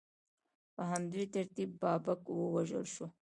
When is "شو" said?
2.93-3.07